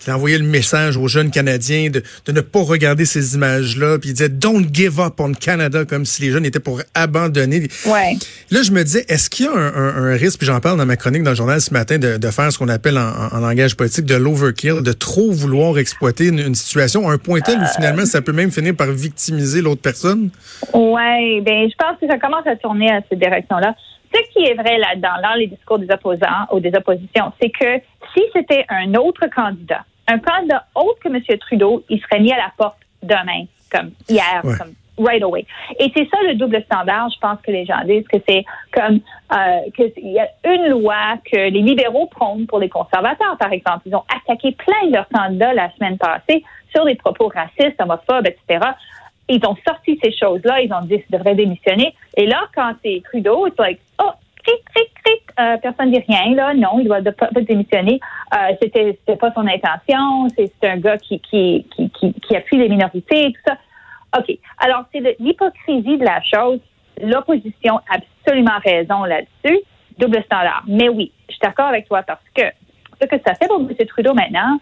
qu'il 0.00 0.12
envoyait 0.12 0.38
le 0.38 0.44
message 0.44 0.98
aux 0.98 1.08
jeunes 1.08 1.30
Canadiens 1.30 1.88
de, 1.88 2.02
de 2.26 2.32
ne 2.32 2.42
pas 2.42 2.60
regarder 2.60 3.06
ces 3.06 3.36
images-là, 3.36 3.98
puis 3.98 4.10
il 4.10 4.12
disait 4.12 4.28
Don't 4.28 4.66
give 4.70 5.00
up 5.00 5.14
on 5.18 5.32
Canada 5.32 5.45
comme 5.88 6.04
si 6.04 6.22
les 6.22 6.30
jeunes 6.30 6.44
étaient 6.44 6.60
pour 6.60 6.80
abandonner. 6.94 7.68
Ouais. 7.86 8.14
Là, 8.50 8.62
je 8.62 8.72
me 8.72 8.82
disais, 8.82 9.04
est-ce 9.08 9.30
qu'il 9.30 9.46
y 9.46 9.48
a 9.48 9.52
un, 9.52 10.16
risque, 10.16 10.38
puis 10.38 10.46
j'en 10.46 10.60
parle 10.60 10.78
dans 10.78 10.86
ma 10.86 10.96
chronique 10.96 11.22
dans 11.22 11.30
le 11.30 11.36
journal 11.36 11.60
ce 11.60 11.72
matin, 11.72 11.98
de, 11.98 12.30
faire 12.30 12.50
ce 12.50 12.58
qu'on 12.58 12.68
appelle 12.68 12.98
en, 12.98 13.38
langage 13.38 13.76
politique 13.76 14.04
de 14.04 14.16
l'overkill, 14.16 14.82
de 14.82 14.92
trop 14.92 15.30
vouloir 15.30 15.78
exploiter 15.78 16.28
une, 16.28 16.54
situation 16.54 17.08
à 17.08 17.12
un 17.12 17.18
point 17.18 17.40
tel 17.40 17.58
où 17.58 17.66
finalement 17.74 18.06
ça 18.06 18.22
peut 18.22 18.32
même 18.32 18.50
finir 18.50 18.74
par 18.74 18.88
victimiser 18.88 19.62
l'autre 19.62 19.82
personne? 19.82 20.30
Oui, 20.72 21.40
ben 21.42 21.68
je 21.68 21.74
pense 21.76 21.98
que 22.00 22.06
ça 22.06 22.18
commence 22.18 22.46
à 22.46 22.56
tourner 22.56 22.90
à 22.90 23.00
cette 23.08 23.18
direction-là. 23.18 23.74
Ce 24.12 24.20
qui 24.32 24.46
est 24.46 24.54
vrai 24.54 24.78
là-dedans, 24.78 25.20
dans 25.22 25.34
les 25.34 25.46
discours 25.48 25.78
des 25.78 25.90
opposants 25.90 26.46
ou 26.52 26.60
des 26.60 26.72
oppositions, 26.74 27.32
c'est 27.40 27.50
que 27.50 27.78
si 28.14 28.22
c'était 28.34 28.64
un 28.68 28.94
autre 28.94 29.26
candidat, 29.34 29.84
un 30.08 30.18
candidat 30.18 30.64
autre 30.74 30.98
que 31.00 31.08
M. 31.08 31.20
Trudeau, 31.38 31.84
il 31.88 32.00
serait 32.00 32.20
mis 32.20 32.32
à 32.32 32.36
la 32.36 32.52
porte 32.56 32.78
demain, 33.02 33.44
comme 33.70 33.90
hier, 34.08 34.40
comme 34.42 34.72
right 34.98 35.22
away. 35.22 35.46
Et 35.78 35.90
c'est 35.94 36.08
ça 36.10 36.18
le 36.26 36.34
double 36.34 36.62
standard, 36.64 37.10
je 37.10 37.18
pense 37.20 37.40
que 37.42 37.50
les 37.50 37.64
gens 37.64 37.82
disent 37.84 38.06
que 38.08 38.18
c'est 38.28 38.44
comme 38.72 39.00
euh, 39.32 39.70
qu'il 39.76 40.12
y 40.12 40.18
a 40.18 40.28
une 40.44 40.68
loi 40.68 41.16
que 41.30 41.36
les 41.36 41.62
libéraux 41.62 42.06
prônent 42.06 42.46
pour 42.46 42.58
les 42.58 42.68
conservateurs, 42.68 43.36
par 43.38 43.52
exemple. 43.52 43.82
Ils 43.86 43.94
ont 43.94 44.04
attaqué 44.08 44.52
plein 44.52 44.88
de 44.88 44.92
leurs 44.92 45.08
candidats 45.08 45.54
la 45.54 45.70
semaine 45.74 45.98
passée 45.98 46.44
sur 46.74 46.84
des 46.84 46.94
propos 46.94 47.28
racistes, 47.28 47.80
homophobes, 47.80 48.26
etc. 48.26 48.70
Ils 49.28 49.44
ont 49.46 49.56
sorti 49.66 49.98
ces 50.02 50.12
choses-là, 50.12 50.60
ils 50.60 50.72
ont 50.72 50.82
dit 50.82 51.02
qu'ils 51.02 51.18
devraient 51.18 51.34
démissionner. 51.34 51.94
Et 52.16 52.26
là, 52.26 52.44
quand 52.54 52.72
c'est 52.84 53.02
Trudeau, 53.04 53.48
c'est 53.48 53.62
like, 53.62 53.80
oh, 54.00 54.12
cric, 54.44 54.62
cric, 54.72 54.90
cric, 55.04 55.22
euh, 55.40 55.56
personne 55.58 55.90
dit 55.90 56.02
rien, 56.06 56.34
là. 56.34 56.54
Non, 56.54 56.78
il 56.78 56.86
doit 56.86 57.02
pas, 57.02 57.26
pas 57.26 57.40
démissionner. 57.40 58.00
Euh, 58.32 58.54
c'était, 58.62 58.98
c'était 59.00 59.18
pas 59.18 59.32
son 59.32 59.46
intention. 59.46 60.28
C'est, 60.36 60.52
c'est 60.60 60.70
un 60.70 60.76
gars 60.78 60.98
qui, 60.98 61.20
qui, 61.20 61.66
qui, 61.74 61.90
qui, 61.90 62.12
qui 62.14 62.36
appuie 62.36 62.58
les 62.58 62.68
minorités, 62.68 63.32
tout 63.32 63.40
ça. 63.46 63.56
OK. 64.16 64.38
Alors, 64.58 64.84
c'est 64.92 65.16
l'hypocrisie 65.18 65.98
de 65.98 66.04
la 66.04 66.20
chose. 66.22 66.60
L'opposition 67.02 67.78
a 67.90 67.96
absolument 67.96 68.58
raison 68.64 69.04
là-dessus. 69.04 69.60
Double 69.98 70.22
standard. 70.24 70.64
Mais 70.66 70.88
oui, 70.88 71.12
je 71.28 71.34
suis 71.34 71.40
d'accord 71.42 71.66
avec 71.66 71.86
toi 71.86 72.02
parce 72.02 72.22
que 72.34 72.42
ce 73.00 73.06
que 73.06 73.16
ça 73.26 73.34
fait 73.34 73.46
pour 73.46 73.60
M. 73.60 73.68
Trudeau 73.86 74.14
maintenant, 74.14 74.58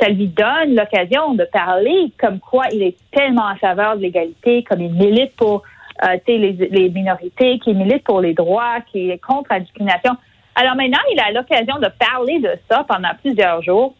ça 0.00 0.08
lui 0.08 0.28
donne 0.28 0.74
l'occasion 0.74 1.34
de 1.34 1.44
parler 1.44 2.12
comme 2.18 2.38
quoi 2.40 2.66
il 2.72 2.82
est 2.82 2.96
tellement 3.10 3.46
en 3.46 3.56
faveur 3.56 3.96
de 3.96 4.02
l'égalité, 4.02 4.62
comme 4.62 4.80
il 4.80 4.92
milite 4.92 5.34
pour 5.36 5.62
euh, 6.04 6.16
les, 6.26 6.52
les 6.52 6.88
minorités, 6.88 7.58
qui 7.58 7.74
milite 7.74 8.04
pour 8.04 8.20
les 8.20 8.34
droits, 8.34 8.80
qui 8.92 9.10
est 9.10 9.18
contre 9.18 9.48
la 9.50 9.60
discrimination. 9.60 10.16
Alors 10.54 10.76
maintenant, 10.76 10.98
il 11.12 11.20
a 11.20 11.32
l'occasion 11.32 11.78
de 11.78 11.88
parler 11.98 12.38
de 12.40 12.50
ça 12.70 12.84
pendant 12.88 13.10
plusieurs 13.20 13.62
jours. 13.62 13.94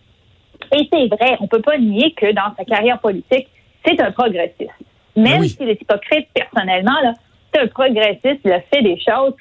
Et 0.73 0.89
c'est 0.93 1.07
vrai, 1.07 1.37
on 1.41 1.47
peut 1.47 1.63
pas 1.63 1.79
nier 1.79 2.13
que 2.13 2.33
dans 2.33 2.55
sa 2.57 2.65
carrière 2.65 2.99
politique, 2.99 3.49
c'est 3.85 4.01
un 4.01 4.11
progressiste. 4.11 4.71
Même 5.19 5.41
Oui. 5.41 5.49
s'il 5.49 5.69
est 5.69 5.81
hypocrite 5.81 6.29
personnellement, 6.35 6.99
là, 7.03 7.13
c'est 7.53 7.61
un 7.63 7.67
progressiste, 7.67 8.41
il 8.45 8.53
a 8.53 8.61
fait 8.61 8.83
des 8.83 8.99
choses. 9.01 9.35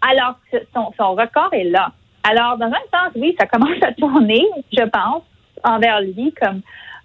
Alors, 0.00 0.34
son, 0.74 0.92
son 0.98 1.14
record 1.14 1.48
est 1.52 1.64
là. 1.64 1.90
Alors, 2.22 2.56
dans 2.58 2.66
un 2.66 2.84
sens, 2.92 3.12
oui, 3.16 3.34
ça 3.38 3.46
commence 3.46 3.82
à 3.82 3.92
tourner, 3.92 4.44
je 4.72 4.82
pense, 4.82 5.22
envers 5.64 6.00
lui, 6.00 6.32
comme 6.40 6.60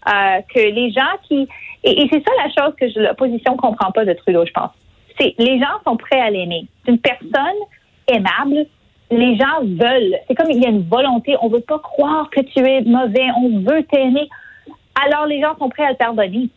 euh, 0.08 0.42
que 0.54 0.60
les 0.60 0.92
gens 0.92 1.14
qui... 1.28 1.48
Et, 1.84 2.02
et 2.04 2.10
c'est 2.12 2.24
ça 2.24 2.32
la 2.44 2.50
chose 2.50 2.76
que 2.80 3.00
l'opposition 3.00 3.56
comprend 3.58 3.92
pas 3.92 4.06
de 4.06 4.14
Trudeau, 4.14 4.46
je 4.46 4.52
pense. 4.52 4.72
C'est 5.20 5.36
les 5.38 5.60
gens 5.60 5.80
sont 5.86 5.98
prêts 5.98 6.20
à 6.20 6.30
l'aimer. 6.30 6.68
C'est 6.86 6.92
une 6.92 7.00
personne 7.00 7.60
aimable. 8.08 8.66
Les 9.10 9.36
gens 9.36 9.62
veulent. 9.62 10.16
C'est 10.28 10.36
comme 10.36 10.50
il 10.52 10.62
y 10.62 10.66
a 10.66 10.70
une 10.70 10.88
volonté. 10.88 11.36
On 11.42 11.50
veut 11.50 11.60
pas 11.62 11.80
croire 11.80 12.30
que 12.30 12.42
tu 12.42 12.60
es 12.60 12.82
mauvais. 12.82 13.28
On 13.38 13.60
veut 13.60 13.84
t'aimer. 13.92 14.30
Alors, 15.06 15.26
les 15.26 15.42
gens 15.42 15.58
sont 15.58 15.70
prêts 15.70 15.86
à 15.86 15.92
le 15.92 15.98
pardonner. 15.98 16.50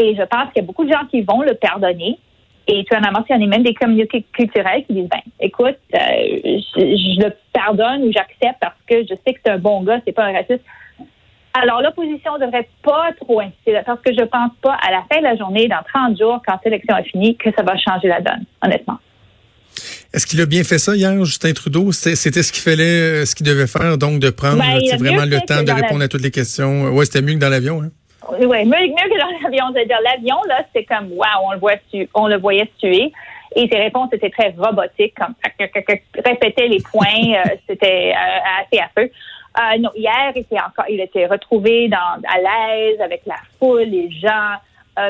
Et 0.00 0.16
je 0.16 0.22
pense 0.22 0.50
qu'il 0.52 0.62
y 0.62 0.64
a 0.64 0.66
beaucoup 0.66 0.84
de 0.84 0.92
gens 0.92 1.04
qui 1.10 1.20
vont 1.20 1.42
le 1.42 1.54
pardonner. 1.54 2.18
Et 2.66 2.84
tu 2.84 2.96
en 2.96 3.02
as 3.02 3.10
mentionné 3.10 3.46
même 3.46 3.62
des 3.62 3.74
communautés 3.74 4.24
culturelles 4.32 4.84
qui 4.86 4.94
disent, 4.94 5.08
ben, 5.08 5.20
écoute, 5.40 5.76
euh, 5.94 5.98
je, 5.98 6.80
je 6.80 7.26
le 7.26 7.32
pardonne 7.52 8.04
ou 8.04 8.12
j'accepte 8.12 8.60
parce 8.60 8.76
que 8.88 9.02
je 9.02 9.14
sais 9.26 9.34
que 9.34 9.40
c'est 9.44 9.52
un 9.52 9.58
bon 9.58 9.82
gars, 9.82 10.00
c'est 10.06 10.12
pas 10.12 10.24
un 10.24 10.32
raciste. 10.32 10.62
Alors, 11.52 11.82
l'opposition 11.82 12.38
ne 12.38 12.46
devrait 12.46 12.68
pas 12.82 13.10
trop 13.20 13.40
insister 13.40 13.80
parce 13.84 14.00
que 14.02 14.12
je 14.12 14.24
pense 14.24 14.52
pas 14.62 14.74
à 14.86 14.90
la 14.92 15.02
fin 15.10 15.18
de 15.18 15.24
la 15.24 15.36
journée, 15.36 15.66
dans 15.68 15.82
30 15.92 16.18
jours, 16.18 16.40
quand 16.46 16.58
l'élection 16.64 16.96
est 16.96 17.04
finie, 17.04 17.36
que 17.36 17.50
ça 17.56 17.62
va 17.62 17.76
changer 17.76 18.08
la 18.08 18.20
donne, 18.20 18.44
honnêtement. 18.62 18.98
Est-ce 20.12 20.26
qu'il 20.26 20.40
a 20.40 20.46
bien 20.46 20.62
fait 20.62 20.78
ça 20.78 20.94
hier, 20.94 21.24
Justin 21.24 21.52
Trudeau? 21.52 21.92
C'était 21.92 22.42
ce 22.42 22.52
qu'il 22.52 22.62
fallait, 22.62 23.22
euh, 23.22 23.26
ce 23.26 23.34
qu'il 23.34 23.46
devait 23.46 23.66
faire, 23.66 23.98
donc 23.98 24.20
de 24.20 24.30
prendre 24.30 24.58
Ben, 24.58 24.98
vraiment 24.98 25.24
le 25.24 25.40
temps 25.40 25.62
de 25.62 25.72
répondre 25.72 26.02
à 26.02 26.08
toutes 26.08 26.22
les 26.22 26.30
questions. 26.30 26.84
Ouais, 26.90 27.04
c'était 27.04 27.22
mieux 27.22 27.34
que 27.34 27.38
dans 27.38 27.48
l'avion. 27.48 27.82
Hein? 27.82 27.90
Oui, 28.28 28.64
mieux, 28.64 28.86
mieux 28.88 29.08
que 29.08 29.18
dans 29.18 29.30
l'avion. 29.42 29.64
C'est-à-dire, 29.72 29.98
l'avion, 30.04 30.36
là, 30.48 30.62
c'était 30.66 30.84
comme, 30.84 31.10
wow, 31.12 31.24
on 31.44 31.52
le, 31.52 31.58
voit 31.58 31.76
tu- 31.90 32.08
on 32.14 32.26
le 32.28 32.36
voyait 32.38 32.68
se 32.74 32.86
tuer. 32.86 33.12
Et 33.56 33.68
ses 33.68 33.78
réponses 33.78 34.12
étaient 34.12 34.30
très 34.30 34.54
robotiques, 34.56 35.14
comme 35.16 35.34
répétait 36.24 36.68
les 36.68 36.80
points, 36.80 37.06
euh, 37.34 37.56
c'était 37.68 38.12
euh, 38.14 38.62
assez 38.62 38.80
affreux. 38.80 39.10
Euh, 39.58 39.78
non, 39.78 39.90
hier, 39.96 40.32
il 40.36 40.42
était 40.42 40.60
encore, 40.60 40.84
il 40.88 41.00
était 41.00 41.26
retrouvé 41.26 41.88
dans, 41.88 41.98
à 42.28 42.38
l'aise 42.38 43.00
avec 43.00 43.22
la 43.26 43.36
foule, 43.58 43.82
les 43.82 44.10
gens. 44.10 44.54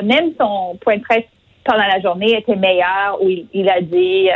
Même 0.03 0.31
son 0.39 0.77
point 0.79 0.97
de 0.97 1.01
presse 1.01 1.25
pendant 1.65 1.85
la 1.85 1.99
journée 1.99 2.37
était 2.37 2.55
meilleur, 2.55 3.21
où 3.21 3.27
il, 3.27 3.45
il 3.53 3.69
a 3.69 3.81
dit, 3.81 4.29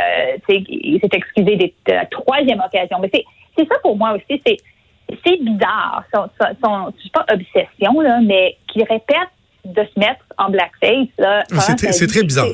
tu 0.46 0.54
sais, 0.54 0.64
il 0.68 1.00
s'est 1.00 1.16
excusé 1.16 1.56
de 1.56 1.92
la 1.92 2.04
troisième 2.06 2.60
occasion. 2.60 2.98
Mais 3.00 3.08
c'est, 3.12 3.24
c'est 3.56 3.66
ça 3.66 3.76
pour 3.82 3.96
moi 3.96 4.12
aussi, 4.12 4.40
c'est, 4.46 4.58
c'est 5.24 5.40
bizarre, 5.42 6.04
son, 6.14 6.28
son, 6.40 6.48
son- 6.64 6.92
pas 7.12 7.26
obsession, 7.32 8.00
là, 8.00 8.20
mais 8.22 8.56
qu'il 8.68 8.82
répète 8.84 9.28
de 9.64 9.82
se 9.82 9.98
mettre 10.00 10.24
en 10.38 10.50
blackface, 10.50 11.08
là. 11.18 11.42
C'est 11.48 11.74
très, 11.76 11.86
sa 11.88 11.92
c'est 11.92 12.06
très 12.06 12.22
bizarre. 12.22 12.46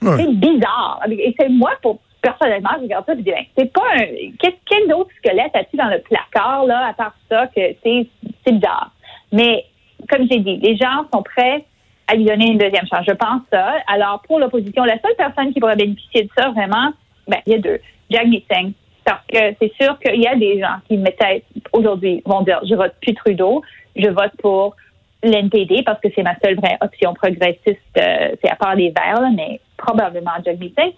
C'est- 0.00 0.06
Ouais. 0.08 0.26
bizarre. 0.32 1.00
Et 1.10 1.34
c'est 1.38 1.48
moi, 1.48 1.72
pour 1.82 1.98
personnellement, 2.22 2.70
je 2.78 2.82
regarde 2.82 3.04
ça 3.06 3.14
et 3.14 3.16
je 3.16 3.22
dis, 3.22 3.30
ben, 3.30 3.44
c'est 3.56 3.72
pas 3.72 3.82
un. 3.94 4.04
Quel, 4.38 4.52
quel 4.64 4.92
autre 4.94 5.10
squelette 5.18 5.50
as-tu 5.54 5.76
dans 5.76 5.88
le 5.88 6.00
placard, 6.00 6.66
là, 6.66 6.88
à 6.88 6.92
part 6.92 7.14
ça, 7.28 7.46
que 7.48 7.60
c'est 7.82 8.06
c'est 8.44 8.52
bizarre. 8.52 8.92
Mais, 9.32 9.64
comme 10.08 10.26
j'ai 10.30 10.38
dit, 10.38 10.56
les 10.58 10.76
gens 10.76 11.04
sont 11.12 11.22
prêts 11.22 11.64
à 12.06 12.14
lui 12.14 12.24
donner 12.24 12.52
une 12.52 12.58
deuxième 12.58 12.86
chance. 12.86 13.04
Je 13.06 13.12
pense 13.12 13.42
ça. 13.52 13.72
Alors, 13.88 14.22
pour 14.26 14.38
l'opposition, 14.38 14.84
la 14.84 14.98
seule 15.00 15.14
personne 15.16 15.52
qui 15.52 15.60
pourrait 15.60 15.76
bénéficier 15.76 16.22
de 16.24 16.30
ça, 16.38 16.48
vraiment, 16.50 16.92
ben, 17.26 17.38
il 17.46 17.52
y 17.52 17.56
a 17.56 17.58
deux. 17.58 17.80
Jagmeet 18.10 18.44
Singh. 18.50 18.72
Parce 19.08 19.24
que 19.32 19.56
c'est 19.58 19.72
sûr 19.80 19.98
qu'il 20.00 20.20
y 20.20 20.26
a 20.26 20.36
des 20.36 20.60
gens 20.60 20.76
qui, 20.86 20.98
peut-être, 20.98 21.46
aujourd'hui, 21.72 22.22
vont 22.26 22.42
dire, 22.42 22.60
je 22.68 22.74
vote 22.74 22.92
plus 23.00 23.14
Trudeau, 23.14 23.62
je 23.96 24.10
vote 24.10 24.32
pour 24.42 24.76
l'NPD 25.22 25.82
parce 25.82 25.98
que 26.00 26.08
c'est 26.14 26.22
ma 26.22 26.38
seule 26.44 26.56
vraie 26.56 26.76
option 26.82 27.14
progressiste, 27.14 27.78
euh, 27.96 28.34
c'est 28.42 28.50
à 28.50 28.56
part 28.56 28.74
les 28.74 28.90
Verts, 28.90 29.30
mais 29.34 29.60
probablement 29.78 30.32
Jagmeet 30.44 30.74
Singh. 30.78 30.92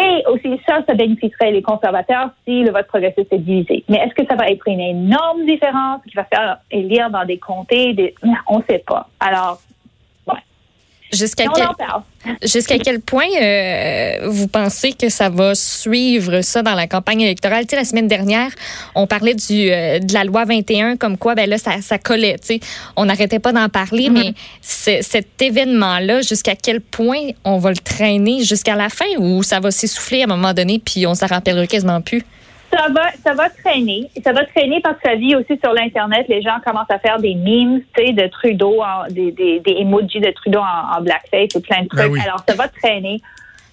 Et 0.00 0.22
aussi, 0.28 0.60
ça, 0.64 0.78
ça 0.86 0.94
bénéficierait 0.94 1.50
les 1.50 1.60
conservateurs 1.60 2.30
si 2.44 2.62
le 2.62 2.70
vote 2.70 2.86
progressiste 2.86 3.32
est 3.32 3.38
divisé. 3.38 3.82
Mais 3.88 3.98
est-ce 3.98 4.14
que 4.14 4.24
ça 4.28 4.36
va 4.36 4.46
être 4.46 4.68
une 4.68 4.78
énorme 4.78 5.44
différence 5.44 6.00
qui 6.08 6.14
va 6.14 6.22
faire 6.22 6.58
élire 6.70 7.10
dans 7.10 7.24
des 7.24 7.38
comtés? 7.38 7.94
Des... 7.94 8.14
On 8.46 8.58
ne 8.58 8.62
sait 8.70 8.84
pas. 8.86 9.08
Alors, 9.18 9.58
Jusqu'à 11.12 11.44
quel, 11.54 11.64
quel 12.78 13.00
point 13.00 13.24
euh, 13.40 14.28
vous 14.28 14.46
pensez 14.48 14.92
que 14.92 15.08
ça 15.08 15.30
va 15.30 15.54
suivre 15.54 16.42
ça 16.42 16.62
dans 16.62 16.74
la 16.74 16.86
campagne 16.86 17.22
électorale? 17.22 17.64
Tu 17.64 17.70
sais, 17.70 17.76
la 17.76 17.84
semaine 17.84 18.08
dernière, 18.08 18.50
on 18.94 19.06
parlait 19.06 19.34
du, 19.34 19.70
euh, 19.70 19.98
de 20.00 20.12
la 20.12 20.24
loi 20.24 20.44
21, 20.44 20.96
comme 20.96 21.16
quoi, 21.16 21.34
ben 21.34 21.48
là, 21.48 21.56
ça, 21.58 21.80
ça 21.80 21.98
collait. 21.98 22.36
Tu 22.38 22.46
sais, 22.46 22.60
on 22.96 23.06
n'arrêtait 23.06 23.38
pas 23.38 23.52
d'en 23.52 23.68
parler, 23.68 24.10
mais 24.10 24.34
c'est- 24.60 25.02
cet 25.02 25.40
événement-là, 25.40 26.20
jusqu'à 26.20 26.54
quel 26.56 26.80
point 26.80 27.28
on 27.44 27.58
va 27.58 27.70
le 27.70 27.76
traîner 27.76 28.44
jusqu'à 28.44 28.76
la 28.76 28.88
fin 28.90 29.06
ou 29.18 29.42
ça 29.42 29.60
va 29.60 29.70
s'essouffler 29.70 30.20
à 30.22 30.24
un 30.24 30.28
moment 30.28 30.52
donné 30.52 30.80
puis 30.84 31.06
on 31.06 31.14
s'en 31.14 31.26
rappellera 31.26 31.66
quasiment 31.66 32.00
plus? 32.00 32.22
Ça 32.78 32.86
va, 32.92 33.10
ça 33.24 33.34
va 33.34 33.50
traîner. 33.50 34.08
Ça 34.22 34.32
va 34.32 34.44
traîner 34.44 34.80
parce 34.80 34.96
que 35.00 35.08
ça 35.10 35.16
vit 35.16 35.34
aussi 35.34 35.58
sur 35.62 35.72
l'Internet. 35.72 36.26
Les 36.28 36.42
gens 36.42 36.58
commencent 36.64 36.90
à 36.90 37.00
faire 37.00 37.18
des 37.18 37.34
memes, 37.34 37.82
tu 37.96 38.06
sais, 38.06 38.12
de 38.12 38.28
Trudeau, 38.28 38.80
en, 38.82 39.08
des, 39.10 39.32
des, 39.32 39.58
des 39.58 39.76
emojis 39.80 40.20
de 40.20 40.30
Trudeau 40.30 40.60
en, 40.60 40.96
en 40.96 41.00
blackface 41.00 41.56
et 41.56 41.60
plein 41.60 41.82
de 41.82 41.88
trucs. 41.88 42.00
Ben 42.00 42.12
oui. 42.12 42.20
Alors, 42.22 42.40
ça 42.48 42.54
va 42.54 42.68
traîner. 42.68 43.20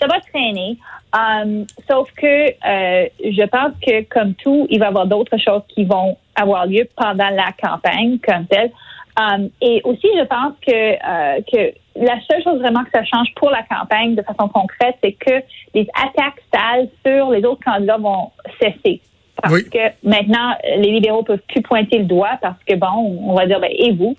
Ça 0.02 0.08
va 0.08 0.20
traîner. 0.22 0.78
Um, 1.14 1.66
sauf 1.88 2.12
que 2.14 2.26
euh, 2.26 3.08
je 3.24 3.46
pense 3.48 3.74
que, 3.86 4.02
comme 4.04 4.34
tout, 4.34 4.66
il 4.70 4.80
va 4.80 4.86
y 4.86 4.88
avoir 4.90 5.06
d'autres 5.06 5.38
choses 5.38 5.62
qui 5.70 5.86
vont 5.86 6.18
avoir 6.36 6.66
lieu 6.66 6.88
pendant 6.98 7.30
la 7.30 7.52
campagne 7.62 8.18
comme 8.20 8.48
telle. 8.48 8.72
Um, 9.18 9.50
et 9.62 9.82
aussi, 9.86 10.08
je 10.18 10.26
pense 10.26 10.54
que, 10.66 10.74
euh, 10.74 11.42
que 11.50 11.74
la 11.96 12.20
seule 12.30 12.44
chose 12.44 12.60
vraiment 12.60 12.84
que 12.84 12.92
ça 12.94 13.04
change 13.04 13.28
pour 13.36 13.50
la 13.50 13.64
campagne 13.64 14.16
de 14.16 14.22
façon 14.22 14.48
concrète, 14.50 14.96
c'est 15.04 15.14
que 15.14 15.36
les 15.74 15.88
attaques 15.96 16.42
sales 16.54 16.90
sur 17.06 17.32
les 17.32 17.44
autres 17.46 17.64
candidats 17.64 17.98
vont 17.98 18.32
cesser. 18.62 19.02
Parce 19.42 19.54
Oui. 19.54 19.70
que 19.70 19.92
maintenant, 20.04 20.56
les 20.78 20.92
libéraux 20.92 21.24
peuvent 21.24 21.42
plus 21.50 21.62
pointer 21.62 21.98
le 22.00 22.06
doigt 22.06 22.38
parce 22.42 22.62
que, 22.68 22.76
bon, 22.76 23.20
on 23.22 23.34
va 23.34 23.46
dire, 23.46 23.60
ben, 23.60 23.72
et 23.72 23.92
vous? 23.92 24.16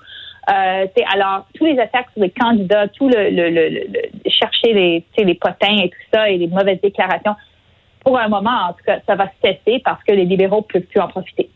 Euh, 0.48 0.86
alors, 1.12 1.46
tous 1.54 1.64
les 1.66 1.78
attaques 1.78 2.06
sur 2.12 2.22
les 2.22 2.30
candidats, 2.30 2.86
tout 2.88 3.08
le, 3.08 3.30
le, 3.30 3.50
le, 3.50 3.68
le- 3.68 4.30
chercher 4.30 4.72
les, 4.72 5.04
tu 5.12 5.20
sais, 5.20 5.26
les 5.26 5.34
potins 5.34 5.76
et 5.82 5.88
tout 5.90 5.96
ça 6.12 6.28
et 6.30 6.38
les 6.38 6.46
mauvaises 6.46 6.80
déclarations, 6.82 7.34
pour 8.04 8.18
un 8.18 8.28
moment, 8.28 8.68
en 8.68 8.72
tout 8.72 8.84
cas, 8.86 9.00
ça 9.06 9.16
va 9.16 9.28
cesser 9.42 9.80
parce 9.84 10.02
que 10.04 10.12
les 10.12 10.24
libéraux 10.24 10.62
peuvent 10.62 10.82
plus 10.82 11.00
en 11.00 11.08
profiter. 11.08 11.50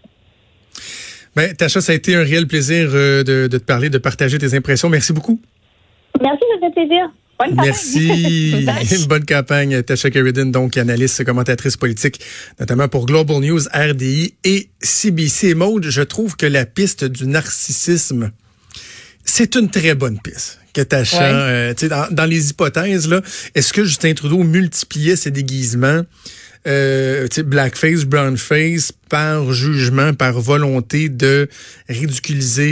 Ben, 1.36 1.54
Tacha, 1.54 1.80
ça 1.80 1.92
a 1.92 1.94
été 1.94 2.16
un 2.16 2.24
réel 2.24 2.48
plaisir 2.48 2.88
euh, 2.92 3.22
de, 3.22 3.46
de 3.46 3.58
te 3.58 3.64
parler, 3.64 3.88
de 3.90 3.98
partager 3.98 4.38
tes 4.38 4.56
impressions. 4.56 4.88
Merci 4.88 5.12
beaucoup. 5.12 5.38
Merci, 6.20 6.42
ça 6.52 6.66
fait 6.68 6.72
plaisir. 6.74 7.10
Bonne 7.38 7.56
campagne. 7.56 7.64
Merci. 7.66 8.66
Bonne 9.08 9.24
campagne, 9.24 9.82
Tasha 9.82 10.10
Sheridan, 10.10 10.46
donc 10.50 10.76
analyste, 10.76 11.24
commentatrice 11.24 11.76
politique, 11.76 12.20
notamment 12.58 12.88
pour 12.88 13.06
Global 13.06 13.38
News, 13.40 13.62
RDI 13.72 14.34
et 14.44 14.68
CBC. 14.82 15.54
Maude, 15.54 15.86
je 15.88 16.02
trouve 16.02 16.36
que 16.36 16.46
la 16.46 16.66
piste 16.66 17.04
du 17.04 17.26
narcissisme, 17.26 18.30
c'est 19.24 19.54
une 19.56 19.70
très 19.70 19.94
bonne 19.94 20.18
piste. 20.20 20.58
Que 20.74 20.82
Tasha, 20.82 21.18
Ouais. 21.18 21.32
euh, 21.32 21.74
tu 21.74 21.80
sais, 21.80 21.88
dans, 21.88 22.06
dans 22.12 22.26
les 22.26 22.50
hypothèses, 22.50 23.08
là, 23.08 23.22
est-ce 23.54 23.72
que 23.72 23.84
Justin 23.84 24.12
Trudeau 24.14 24.44
multipliait 24.44 25.16
ses 25.16 25.30
déguisements, 25.32 26.02
euh, 26.68 27.26
tu 27.26 27.36
sais, 27.36 27.42
blackface, 27.42 28.04
brownface, 28.04 28.92
par 29.08 29.52
jugement, 29.52 30.14
par 30.14 30.38
volonté 30.40 31.08
de 31.08 31.48
ridiculiser 31.88 32.68